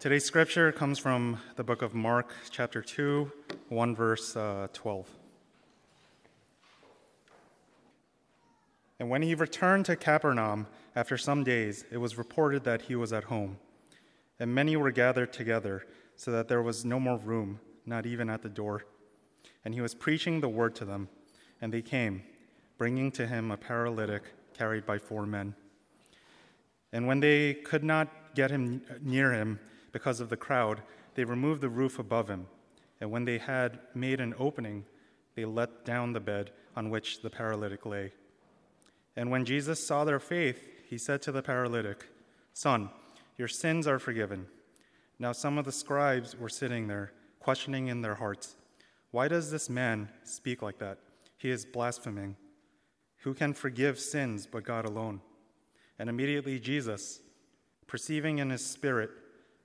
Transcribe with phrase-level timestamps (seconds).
[0.00, 3.30] Today's scripture comes from the book of Mark, chapter 2,
[3.68, 5.06] 1 verse uh, 12.
[8.98, 13.12] And when he returned to Capernaum after some days, it was reported that he was
[13.12, 13.58] at home.
[14.38, 15.84] And many were gathered together,
[16.16, 18.86] so that there was no more room, not even at the door.
[19.66, 21.10] And he was preaching the word to them.
[21.60, 22.22] And they came,
[22.78, 24.22] bringing to him a paralytic
[24.56, 25.54] carried by four men.
[26.90, 29.60] And when they could not get him near him
[29.92, 30.82] because of the crowd,
[31.14, 32.46] they removed the roof above him.
[33.00, 34.84] And when they had made an opening,
[35.34, 38.12] they let down the bed on which the paralytic lay.
[39.16, 42.06] And when Jesus saw their faith, he said to the paralytic,
[42.52, 42.90] Son,
[43.36, 44.46] your sins are forgiven.
[45.18, 48.56] Now some of the scribes were sitting there, questioning in their hearts,
[49.10, 50.98] Why does this man speak like that?
[51.36, 52.36] He is blaspheming.
[53.18, 55.20] Who can forgive sins but God alone?
[55.98, 57.20] And immediately Jesus,
[57.86, 59.10] perceiving in his spirit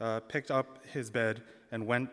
[0.00, 2.08] uh, picked up his bed, and went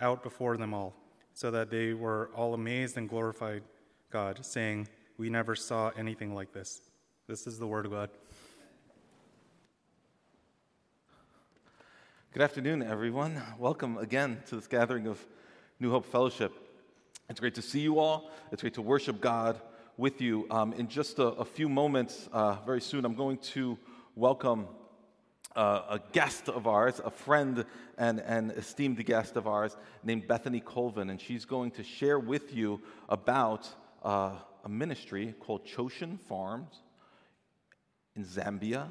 [0.00, 0.94] out before them all,
[1.34, 3.62] so that they were all amazed and glorified
[4.10, 6.80] God, saying, We never saw anything like this.
[7.28, 8.10] This is the word of God.
[12.32, 13.40] Good afternoon, everyone.
[13.58, 15.24] Welcome again to this gathering of
[15.80, 16.52] New Hope Fellowship.
[17.28, 18.30] It's great to see you all.
[18.52, 19.60] It's great to worship God
[19.96, 20.46] with you.
[20.50, 23.78] Um, in just a, a few moments, uh, very soon, I'm going to
[24.14, 24.66] welcome
[25.56, 27.64] a guest of ours, a friend
[27.96, 32.54] and an esteemed guest of ours named Bethany Colvin, and she's going to share with
[32.54, 33.68] you about
[34.02, 34.32] uh,
[34.64, 36.82] a ministry called Choshen Farms
[38.14, 38.88] in Zambia.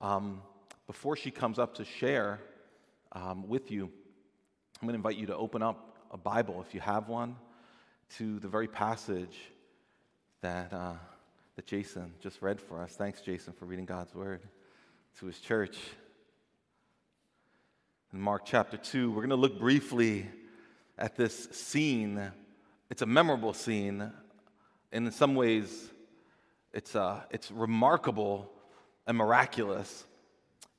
[0.00, 0.42] Um,
[0.86, 2.38] before she comes up to share
[3.12, 3.84] um, with you,
[4.80, 7.36] I'm going to invite you to open up a Bible, if you have one,
[8.16, 9.36] to the very passage
[10.42, 10.92] that, uh,
[11.56, 12.92] that Jason just read for us.
[12.92, 14.42] Thanks, Jason, for reading God's Word
[15.20, 15.78] to his church.
[18.12, 20.28] In Mark chapter 2, we're going to look briefly
[20.98, 22.20] at this scene.
[22.90, 24.12] It's a memorable scene,
[24.92, 25.90] and in some ways,
[26.74, 28.50] it's, uh, it's remarkable
[29.06, 30.04] and miraculous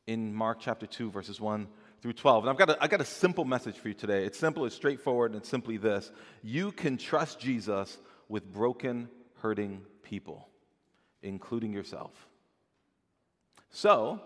[0.05, 1.67] in Mark chapter 2, verses 1
[2.03, 2.43] through 12.
[2.43, 4.23] And I've got, a, I've got a simple message for you today.
[4.23, 6.11] It's simple, it's straightforward, and it's simply this
[6.43, 7.97] You can trust Jesus
[8.29, 9.09] with broken,
[9.41, 10.47] hurting people,
[11.23, 12.26] including yourself.
[13.69, 14.21] So,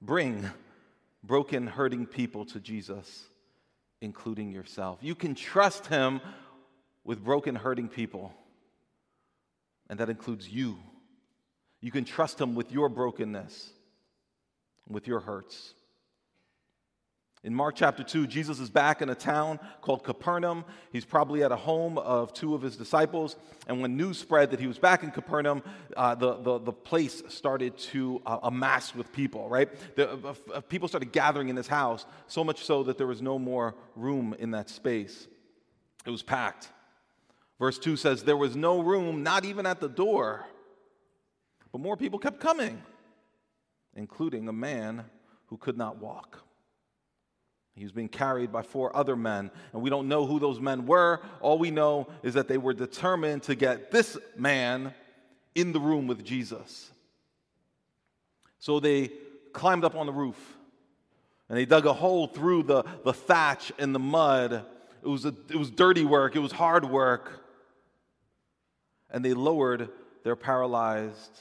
[0.00, 0.48] bring
[1.22, 3.24] broken, hurting people to Jesus,
[4.00, 4.98] including yourself.
[5.02, 6.20] You can trust Him
[7.04, 8.32] with broken, hurting people,
[9.88, 10.78] and that includes you.
[11.80, 13.70] You can trust Him with your brokenness,
[14.88, 15.74] with your hurts.
[17.42, 20.62] In Mark chapter 2, Jesus is back in a town called Capernaum.
[20.92, 23.36] He's probably at a home of two of his disciples.
[23.66, 25.62] And when news spread that he was back in Capernaum,
[25.96, 29.70] uh, the, the, the, place started to uh, amass with people, right?
[29.96, 33.22] The, uh, uh, people started gathering in his house, so much so that there was
[33.22, 35.26] no more room in that space.
[36.04, 36.68] It was packed.
[37.58, 40.44] Verse 2 says, There was no room, not even at the door.
[41.72, 42.82] But more people kept coming,
[43.94, 45.06] including a man
[45.46, 46.44] who could not walk.
[47.80, 50.84] He was being carried by four other men, and we don't know who those men
[50.84, 51.22] were.
[51.40, 54.92] All we know is that they were determined to get this man
[55.54, 56.90] in the room with Jesus.
[58.58, 59.10] So they
[59.54, 60.36] climbed up on the roof
[61.48, 64.66] and they dug a hole through the, the thatch and the mud.
[65.02, 67.32] It was, a, it was dirty work, it was hard work.
[69.10, 69.88] And they lowered
[70.22, 71.40] their paralyzed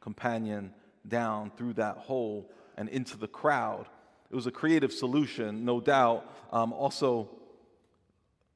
[0.00, 0.72] companion
[1.08, 3.86] down through that hole and into the crowd.
[4.32, 6.24] It was a creative solution, no doubt.
[6.50, 7.28] Um, also,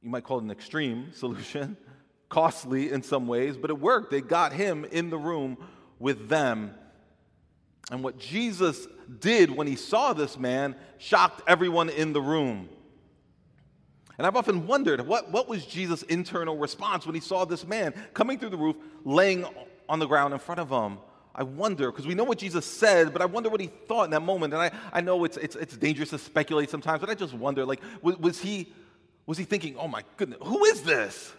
[0.00, 1.76] you might call it an extreme solution,
[2.30, 4.10] costly in some ways, but it worked.
[4.10, 5.58] They got him in the room
[5.98, 6.74] with them.
[7.90, 8.88] And what Jesus
[9.20, 12.70] did when he saw this man shocked everyone in the room.
[14.16, 17.92] And I've often wondered what, what was Jesus' internal response when he saw this man
[18.14, 19.44] coming through the roof, laying
[19.90, 20.98] on the ground in front of him?
[21.38, 24.10] I wonder, because we know what Jesus said, but I wonder what he thought in
[24.12, 24.54] that moment.
[24.54, 27.66] And I, I know it's, it's, it's dangerous to speculate sometimes, but I just wonder,
[27.66, 28.72] like, was, was, he,
[29.26, 31.34] was he thinking, oh my goodness, who is this?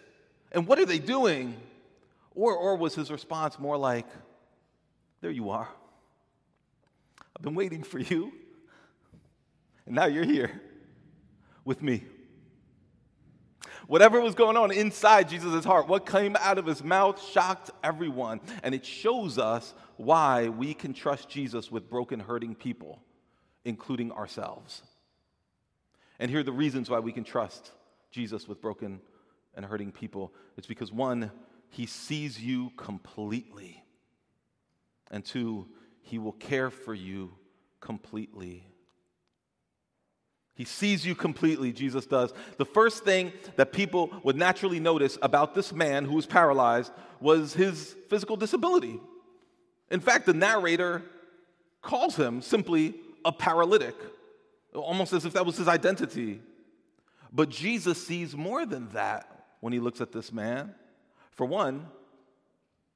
[0.51, 1.55] And what are they doing?
[2.35, 4.05] Or, or was his response more like,
[5.21, 5.67] there you are.
[7.35, 8.31] I've been waiting for you.
[9.87, 10.61] And now you're here
[11.65, 12.03] with me.
[13.87, 18.41] Whatever was going on inside Jesus' heart, what came out of his mouth shocked everyone.
[18.61, 23.01] And it shows us why we can trust Jesus with broken, hurting people,
[23.63, 24.81] including ourselves.
[26.19, 27.71] And here are the reasons why we can trust
[28.11, 28.99] Jesus with broken
[29.55, 30.33] and hurting people.
[30.57, 31.31] It's because one,
[31.69, 33.83] he sees you completely.
[35.11, 35.67] And two,
[36.01, 37.31] he will care for you
[37.79, 38.67] completely.
[40.57, 42.33] He sees you completely, Jesus does.
[42.57, 47.53] The first thing that people would naturally notice about this man who was paralyzed was
[47.53, 48.99] his physical disability.
[49.91, 51.03] In fact, the narrator
[51.83, 53.93] calls him simply a paralytic,
[54.73, 56.41] almost as if that was his identity.
[57.31, 60.73] But Jesus sees more than that when he looks at this man.
[61.33, 61.85] For one,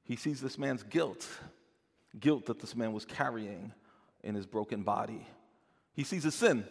[0.02, 1.28] he sees this man's guilt,
[2.18, 3.72] guilt that this man was carrying
[4.24, 5.24] in his broken body.
[5.94, 6.66] He sees his sin.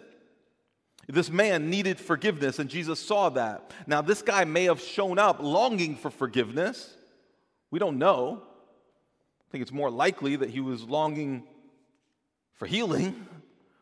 [1.12, 3.74] This man needed forgiveness, and Jesus saw that.
[3.86, 6.96] Now, this guy may have shown up longing for forgiveness.
[7.70, 8.42] We don't know.
[8.42, 11.44] I think it's more likely that he was longing
[12.54, 13.28] for healing,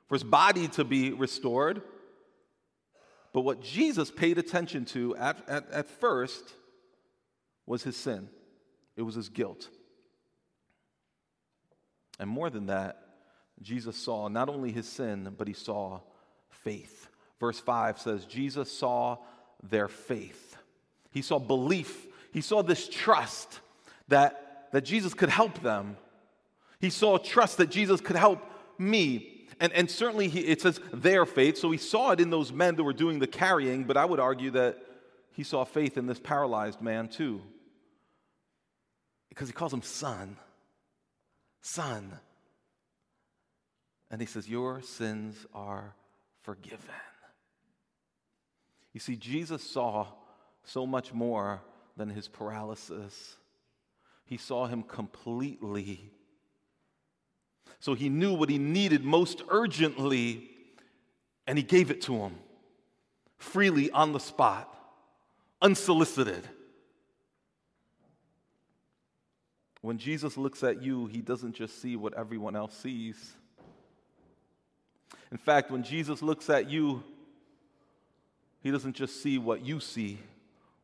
[0.08, 1.84] for his body to be restored.
[3.32, 6.44] But what Jesus paid attention to at, at, at first
[7.68, 8.28] was his sin,
[8.98, 9.70] it was his guilt.
[12.20, 13.04] And more than that,
[13.62, 16.00] Jesus saw not only his sin, but he saw
[16.50, 17.09] faith.
[17.40, 19.18] Verse 5 says, Jesus saw
[19.64, 20.58] their faith.
[21.12, 22.06] He saw belief.
[22.34, 23.60] He saw this trust
[24.10, 25.98] that, that Jesus could help them.
[26.80, 28.44] He saw trust that Jesus could help
[28.78, 29.46] me.
[29.60, 31.58] And, and certainly he, it says their faith.
[31.58, 34.20] So he saw it in those men that were doing the carrying, but I would
[34.20, 34.78] argue that
[35.34, 37.42] he saw faith in this paralyzed man too.
[39.30, 40.38] Because he calls him son.
[41.62, 42.12] Son.
[44.12, 45.94] And he says, Your sins are
[46.44, 46.80] forgiven.
[48.94, 50.08] You see, Jesus saw
[50.64, 51.62] so much more
[51.98, 53.36] than his paralysis,
[54.26, 56.12] he saw him completely.
[57.80, 60.50] So he knew what he needed most urgently,
[61.48, 62.36] and he gave it to him
[63.38, 64.74] freely on the spot,
[65.62, 66.48] unsolicited.
[69.82, 73.34] When Jesus looks at you, he doesn't just see what everyone else sees.
[75.32, 77.04] In fact, when Jesus looks at you,
[78.62, 80.20] he doesn't just see what you see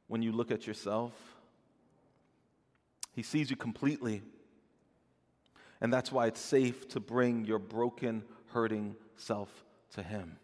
[0.07, 1.13] when you look at yourself,
[3.13, 4.21] He sees you completely.
[5.81, 9.49] And that's why it's safe to bring your broken, hurting self
[9.93, 10.37] to Him.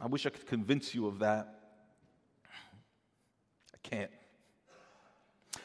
[0.00, 1.60] I wish I could convince you of that.
[3.74, 4.10] I can't.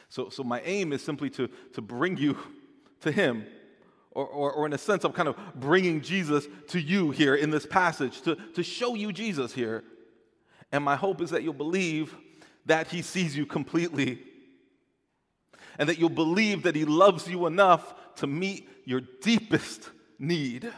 [0.08, 2.36] So, so my aim is simply to, to bring you
[3.00, 3.46] to Him
[4.16, 7.50] or, or, or, in a sense, I'm kind of bringing Jesus to you here in
[7.50, 9.84] this passage to, to show you Jesus here.
[10.72, 12.16] And my hope is that you'll believe
[12.64, 14.22] that He sees you completely
[15.78, 20.72] and that you'll believe that He loves you enough to meet your deepest need.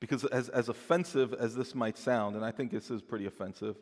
[0.00, 3.76] Because, as, as offensive as this might sound, and I think this is pretty offensive,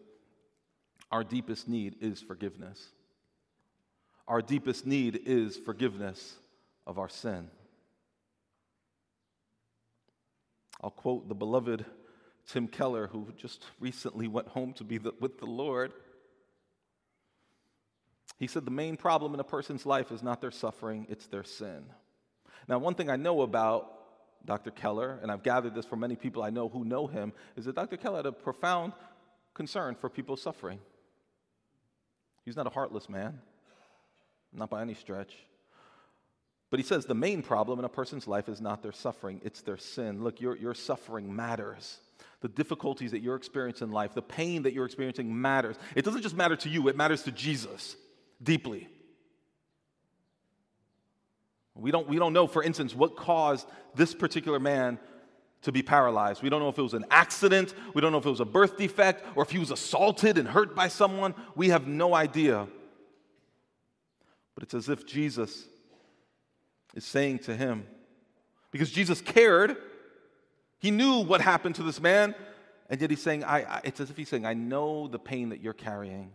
[1.12, 2.84] our deepest need is forgiveness.
[4.26, 6.34] Our deepest need is forgiveness
[6.90, 7.48] of our sin.
[10.82, 11.84] I'll quote the beloved
[12.48, 15.92] Tim Keller, who just recently went home to be the, with the Lord.
[18.38, 21.44] He said, The main problem in a person's life is not their suffering, it's their
[21.44, 21.84] sin.
[22.66, 23.92] Now, one thing I know about
[24.44, 24.72] Dr.
[24.72, 27.76] Keller, and I've gathered this from many people I know who know him, is that
[27.76, 27.98] Dr.
[27.98, 28.94] Keller had a profound
[29.54, 30.80] concern for people's suffering.
[32.44, 33.38] He's not a heartless man,
[34.52, 35.36] not by any stretch.
[36.70, 39.60] But he says the main problem in a person's life is not their suffering, it's
[39.60, 40.22] their sin.
[40.22, 41.98] Look, your, your suffering matters.
[42.40, 45.76] The difficulties that you're experiencing in life, the pain that you're experiencing matters.
[45.94, 47.96] It doesn't just matter to you, it matters to Jesus
[48.42, 48.88] deeply.
[51.74, 54.98] We don't, we don't know, for instance, what caused this particular man
[55.62, 56.42] to be paralyzed.
[56.42, 58.46] We don't know if it was an accident, we don't know if it was a
[58.46, 61.34] birth defect, or if he was assaulted and hurt by someone.
[61.54, 62.66] We have no idea.
[64.54, 65.66] But it's as if Jesus
[66.94, 67.86] is saying to him.
[68.70, 69.76] Because Jesus cared.
[70.78, 72.34] He knew what happened to this man.
[72.88, 75.50] And yet he's saying, I, I, it's as if he's saying, I know the pain
[75.50, 76.32] that you're carrying.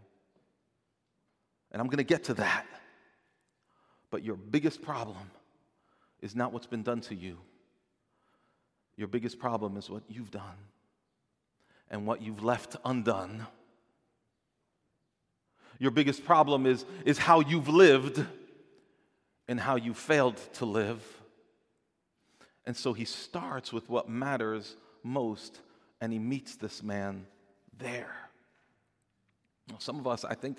[1.71, 2.65] And I'm going to get to that.
[4.09, 5.31] But your biggest problem
[6.21, 7.37] is not what's been done to you.
[8.95, 10.55] Your biggest problem is what you've done
[11.89, 13.45] and what you've left undone.
[15.79, 18.25] Your biggest problem is, is how you've lived
[19.47, 21.03] and how you failed to live.
[22.65, 25.59] And so he starts with what matters most,
[26.01, 27.27] and he meets this man
[27.77, 28.15] there.
[29.69, 30.57] Now, some of us, I think,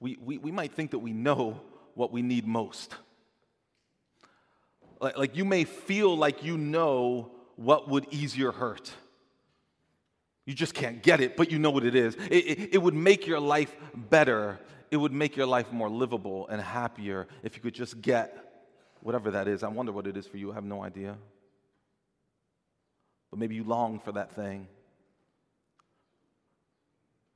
[0.00, 1.60] we, we, we might think that we know
[1.94, 2.94] what we need most.
[5.00, 8.92] Like, like you may feel like you know what would ease your hurt.
[10.44, 12.14] You just can't get it, but you know what it is.
[12.14, 14.60] It, it, it, would make your life better.
[14.90, 18.36] It would make your life more livable and happier if you could just get
[19.00, 19.62] whatever that is.
[19.62, 20.52] I wonder what it is for you.
[20.52, 21.16] I have no idea.
[23.30, 24.68] But maybe you long for that thing.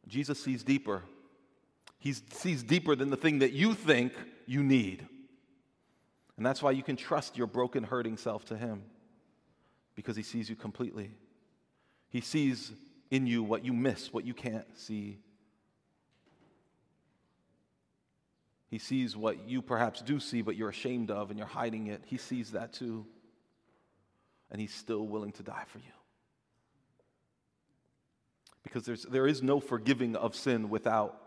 [0.06, 1.02] Jesus sees deeper.
[1.98, 4.12] He sees deeper than the thing that you think
[4.46, 5.06] you need.
[6.36, 8.82] And that's why you can trust your broken, hurting self to Him
[9.94, 11.12] because He sees you completely.
[12.08, 12.72] He sees
[13.10, 15.18] in you what you miss, what you can't see.
[18.70, 22.02] He sees what you perhaps do see, but you're ashamed of and you're hiding it.
[22.06, 23.04] He sees that too.
[24.50, 25.84] And He's still willing to die for you.
[28.62, 31.20] Because there's, there is no forgiving of sin without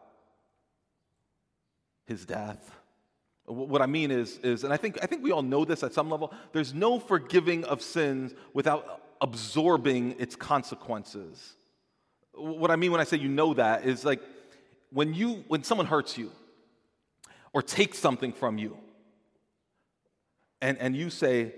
[2.05, 2.73] His death.
[3.45, 5.93] What I mean is, is, and I think, I think we all know this at
[5.93, 11.55] some level, there's no forgiving of sins without absorbing its consequences.
[12.33, 14.21] What I mean when I say you know that is like
[14.91, 16.31] when you when someone hurts you
[17.53, 18.77] or take something from you,
[20.61, 21.53] and, and you say,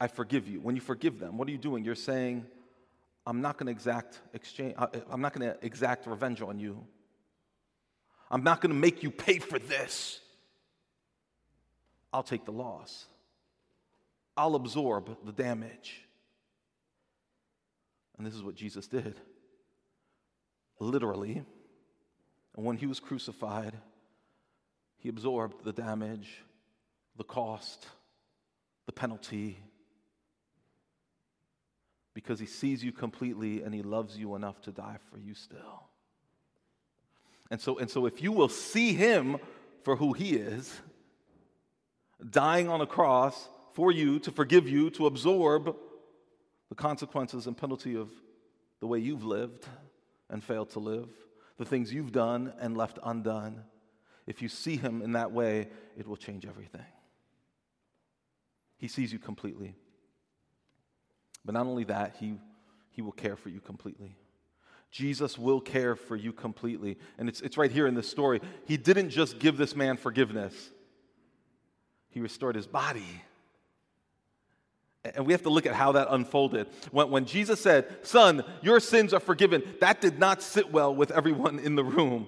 [0.00, 0.60] I forgive you.
[0.60, 1.84] When you forgive them, what are you doing?
[1.84, 2.46] You're saying,
[3.26, 6.84] I'm not going to exact exchange, uh, I'm not going to exact revenge on you.
[8.30, 10.20] I'm not going to make you pay for this.
[12.12, 13.06] I'll take the loss.
[14.36, 16.02] I'll absorb the damage.
[18.16, 19.20] And this is what Jesus did.
[20.78, 21.44] Literally,
[22.54, 23.74] when he was crucified,
[25.04, 26.38] he absorbed the damage,
[27.18, 27.86] the cost,
[28.86, 29.58] the penalty,
[32.14, 35.90] because he sees you completely and he loves you enough to die for you still.
[37.50, 39.36] And so, and so if you will see him
[39.82, 40.74] for who he is,
[42.30, 45.76] dying on a cross for you, to forgive you, to absorb
[46.70, 48.08] the consequences and penalty of
[48.80, 49.66] the way you've lived
[50.30, 51.10] and failed to live,
[51.58, 53.64] the things you've done and left undone.
[54.26, 56.84] If you see him in that way, it will change everything.
[58.78, 59.74] He sees you completely.
[61.44, 62.34] But not only that, he,
[62.90, 64.16] he will care for you completely.
[64.90, 66.96] Jesus will care for you completely.
[67.18, 68.40] And it's, it's right here in this story.
[68.64, 70.54] He didn't just give this man forgiveness,
[72.10, 73.22] he restored his body.
[75.16, 76.66] And we have to look at how that unfolded.
[76.90, 81.10] When, when Jesus said, Son, your sins are forgiven, that did not sit well with
[81.10, 82.26] everyone in the room.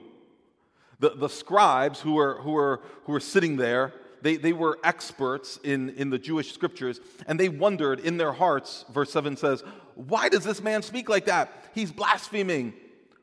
[0.99, 5.59] The, the scribes who were, who, were, who were sitting there, they, they were experts
[5.63, 9.63] in, in the Jewish scriptures, and they wondered in their hearts, verse 7 says,
[9.95, 11.53] Why does this man speak like that?
[11.75, 12.75] He's blaspheming.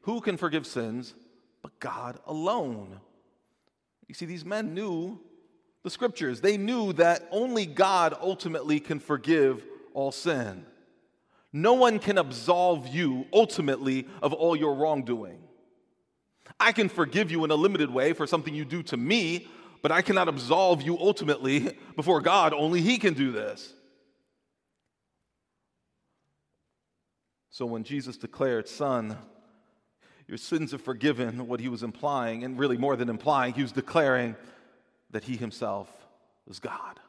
[0.02, 1.14] Who can forgive sins
[1.62, 3.00] but God alone?
[4.08, 5.20] You see, these men knew
[5.84, 6.42] the scriptures.
[6.42, 10.66] They knew that only God ultimately can forgive all sin.
[11.52, 15.40] No one can absolve you ultimately of all your wrongdoing.
[16.60, 19.48] I can forgive you in a limited way for something you do to me,
[19.82, 22.54] but I cannot absolve you ultimately before God.
[22.54, 23.74] Only He can do this.
[27.50, 29.16] So when Jesus declared, Son,
[30.28, 33.72] your sins are forgiven, what he was implying, and really more than implying, he was
[33.72, 34.36] declaring,
[35.12, 35.88] that he himself
[36.48, 37.00] was God,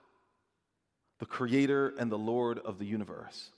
[1.19, 3.51] the creator and the Lord of the universe.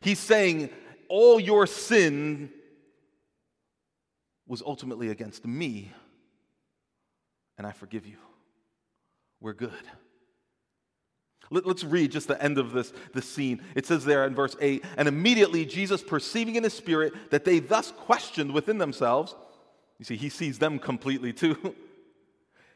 [0.00, 0.68] He's saying,
[1.08, 2.50] All your sin
[4.46, 5.92] was ultimately against me,
[7.58, 8.16] and I forgive you.
[9.40, 9.72] We're good.
[11.50, 13.62] Let, us read just the end of this, this scene.
[13.74, 17.60] It says there in verse 8 And immediately Jesus, perceiving in his spirit that they
[17.60, 19.34] thus questioned within themselves,
[19.98, 21.74] you see, he sees them completely too.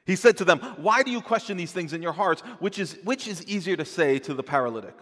[0.07, 2.41] He said to them, Why do you question these things in your hearts?
[2.59, 4.97] Which is, which is easier to say to the paralytic,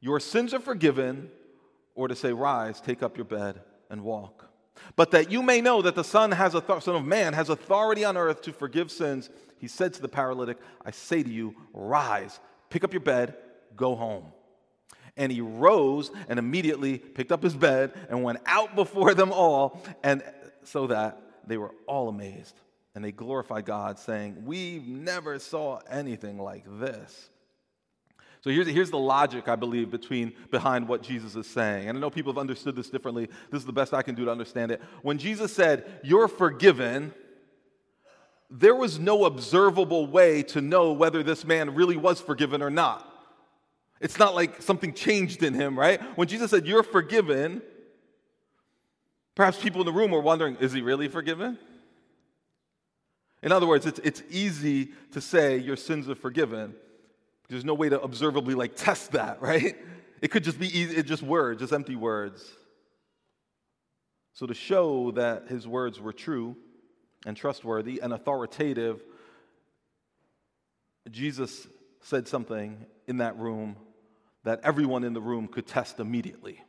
[0.00, 1.30] Your sins are forgiven,
[1.94, 4.45] or to say, Rise, take up your bed, and walk?
[4.94, 8.16] But that you may know that the Son, has Son of Man has authority on
[8.16, 12.40] earth to forgive sins, he said to the paralytic, I say to you, Rise,
[12.70, 13.36] pick up your bed,
[13.76, 14.26] go home.
[15.16, 19.82] And he rose and immediately picked up his bed and went out before them all,
[20.02, 20.22] and
[20.62, 22.60] so that they were all amazed
[22.96, 27.28] and they glorified God, saying, We never saw anything like this.
[28.42, 31.88] So here's, here's the logic, I believe, between, behind what Jesus is saying.
[31.88, 33.28] And I know people have understood this differently.
[33.50, 34.80] This is the best I can do to understand it.
[35.02, 37.12] When Jesus said, You're forgiven,
[38.50, 43.12] there was no observable way to know whether this man really was forgiven or not.
[44.00, 46.00] It's not like something changed in him, right?
[46.16, 47.62] When Jesus said, You're forgiven,
[49.34, 51.58] perhaps people in the room were wondering, Is he really forgiven?
[53.42, 56.74] In other words, it's, it's easy to say your sins are forgiven.
[57.48, 59.76] There's no way to observably like test that, right?
[60.20, 62.50] It could just be easy, just words, just empty words.
[64.32, 66.56] So to show that his words were true
[67.24, 69.02] and trustworthy and authoritative,
[71.10, 71.66] Jesus
[72.02, 73.76] said something in that room
[74.44, 76.62] that everyone in the room could test immediately.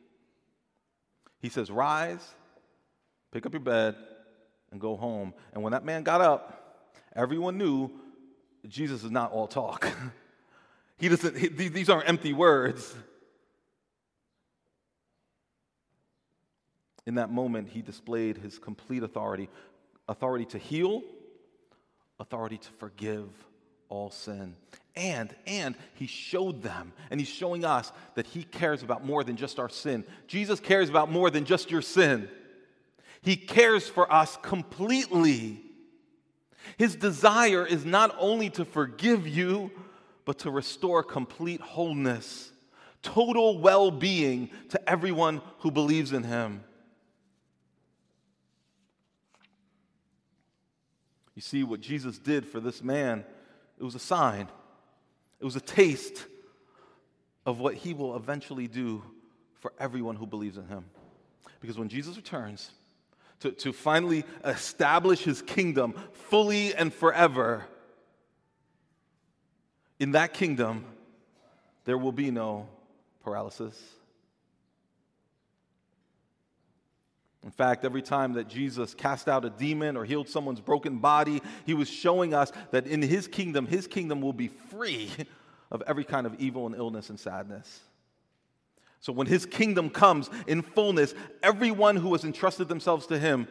[1.40, 2.26] He says, Rise,
[3.32, 3.96] pick up your bed,
[4.72, 5.34] and go home.
[5.54, 7.92] And when that man got up, everyone knew
[8.68, 9.92] Jesus is not all talk.
[10.98, 12.96] he doesn't, he, these aren't empty words.
[17.06, 19.50] In that moment, he displayed his complete authority
[20.10, 21.02] authority to heal,
[22.20, 23.28] authority to forgive
[23.90, 24.56] all sin.
[24.96, 29.36] And, and he showed them, and he's showing us that he cares about more than
[29.36, 30.06] just our sin.
[30.28, 32.30] Jesus cares about more than just your sin.
[33.22, 35.62] He cares for us completely.
[36.78, 39.72] His desire is not only to forgive you,
[40.28, 42.52] but to restore complete wholeness,
[43.02, 46.62] total well being to everyone who believes in him.
[51.34, 53.24] You see, what Jesus did for this man,
[53.80, 54.50] it was a sign,
[55.40, 56.26] it was a taste
[57.46, 59.02] of what he will eventually do
[59.54, 60.84] for everyone who believes in him.
[61.62, 62.72] Because when Jesus returns,
[63.40, 67.66] to, to finally establish his kingdom fully and forever,
[70.00, 70.86] in that kingdom,
[71.86, 72.68] there will be no
[73.24, 73.80] paralysis.
[77.44, 81.42] In fact, every time that Jesus cast out a demon or healed someone's broken body,
[81.66, 85.10] he was showing us that in his kingdom, his kingdom will be free
[85.72, 87.82] of every kind of evil and illness and sadness.
[89.00, 93.48] So when his kingdom comes in fullness, everyone who has entrusted themselves to him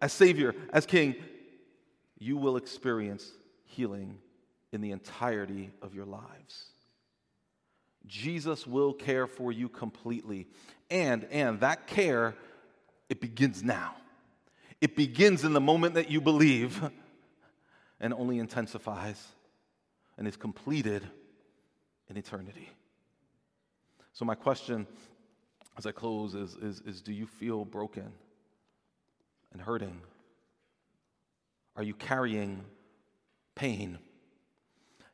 [0.00, 1.14] as Savior, as King,
[2.18, 3.30] you will experience
[3.64, 4.18] healing
[4.76, 6.66] in the entirety of your lives.
[8.06, 10.46] Jesus will care for you completely.
[10.90, 12.34] And, and that care,
[13.08, 13.94] it begins now.
[14.82, 16.90] It begins in the moment that you believe
[18.00, 19.26] and only intensifies
[20.18, 21.02] and is completed
[22.10, 22.68] in eternity.
[24.12, 24.86] So, my question
[25.78, 28.12] as I close is, is, is do you feel broken
[29.54, 30.02] and hurting?
[31.76, 32.62] Are you carrying
[33.54, 33.98] pain?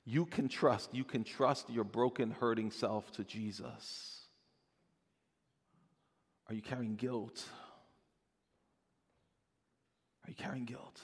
[0.04, 4.22] You can trust, you can trust your broken, hurting self to Jesus.
[6.48, 7.44] Are you carrying guilt?
[10.24, 11.00] Are you carrying guilt?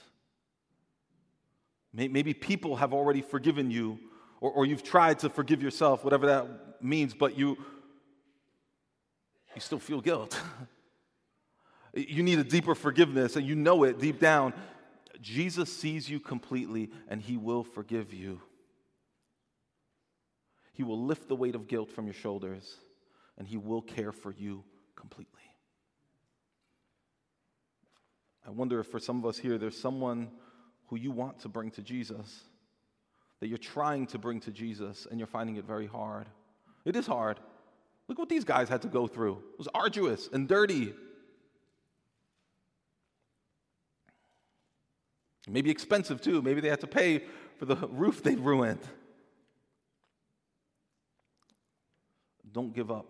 [1.91, 3.99] Maybe people have already forgiven you,
[4.41, 7.57] or, or you've tried to forgive yourself, whatever that means, but you,
[9.55, 10.39] you still feel guilt.
[11.95, 14.53] you need a deeper forgiveness, and you know it deep down.
[15.19, 18.39] Jesus sees you completely, and He will forgive you.
[20.79, 22.77] He will lift the weight of guilt from your shoulders,
[23.37, 24.63] and He will care for you
[24.95, 25.41] completely.
[28.47, 30.31] I wonder if for some of us here, there's someone
[30.87, 32.43] who you want to bring to Jesus,
[33.41, 36.27] that you're trying to bring to Jesus, and you're finding it very hard.
[36.85, 37.41] It is hard.
[38.07, 39.33] Look what these guys had to go through.
[39.33, 40.93] It was arduous and dirty.
[45.45, 46.41] Maybe expensive too.
[46.41, 47.25] Maybe they had to pay
[47.57, 48.79] for the roof they ruined.
[52.51, 53.05] Don't give up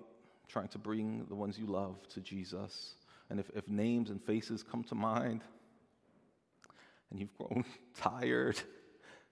[0.48, 2.96] trying to bring the ones you love to Jesus.
[3.30, 5.44] And if, if names and faces come to mind,
[7.12, 7.64] and you've grown
[7.96, 8.60] tired,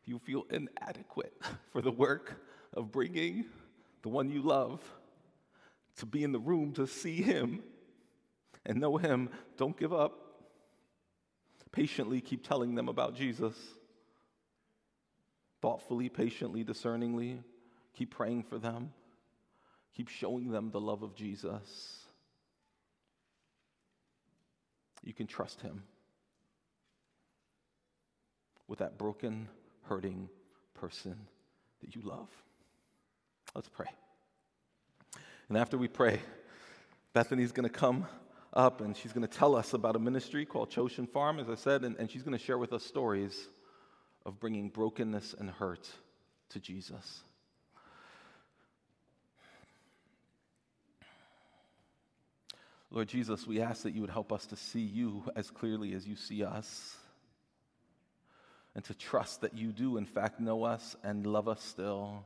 [0.05, 1.33] you feel inadequate
[1.71, 2.35] for the work
[2.73, 3.45] of bringing
[4.03, 4.81] the one you love
[5.97, 7.63] to be in the room to see him
[8.65, 10.23] and know him, don't give up.
[11.71, 13.55] Patiently keep telling them about Jesus.
[15.61, 17.39] Thoughtfully, patiently, discerningly,
[17.93, 18.93] keep praying for them.
[19.97, 21.97] Keep showing them the love of Jesus.
[25.03, 25.81] You can trust him
[28.67, 29.47] with that broken,
[29.85, 30.29] hurting
[30.75, 31.17] person
[31.81, 32.29] that you love.
[33.55, 33.87] Let's pray.
[35.49, 36.19] And after we pray,
[37.13, 38.05] Bethany's going to come
[38.53, 41.55] up and she's going to tell us about a ministry called Choshen Farm, as I
[41.55, 43.47] said, and, and she's going to share with us stories
[44.27, 45.89] of bringing brokenness and hurt
[46.49, 47.23] to Jesus.
[52.89, 56.07] Lord Jesus, we ask that you would help us to see you as clearly as
[56.07, 56.95] you see us
[58.75, 62.25] and to trust that you do, in fact, know us and love us still.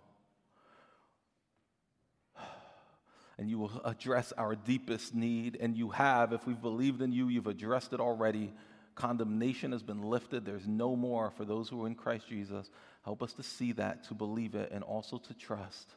[3.38, 5.58] and you will address our deepest need.
[5.60, 6.32] And you have.
[6.32, 8.54] If we've believed in you, you've addressed it already.
[8.94, 10.46] Condemnation has been lifted.
[10.46, 12.70] There's no more for those who are in Christ Jesus.
[13.04, 15.96] Help us to see that, to believe it, and also to trust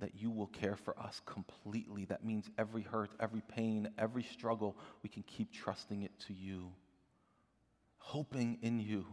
[0.00, 2.04] that you will care for us completely.
[2.06, 6.72] That means every hurt, every pain, every struggle, we can keep trusting it to you,
[7.98, 9.06] hoping in you.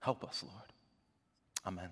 [0.00, 0.72] Help us, Lord.
[1.66, 1.90] Amen.